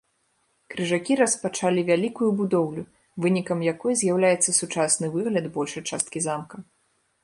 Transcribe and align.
Крыжакі 0.73 1.17
распачалі 1.21 1.83
вялікую 1.91 2.29
будоўлю, 2.41 2.83
вынікам 3.27 3.59
якой 3.73 3.93
з'яўляецца 4.03 4.59
сучасны 4.65 5.05
выгляд 5.19 5.45
большай 5.61 5.83
часткі 5.91 6.19
замка. 6.31 6.57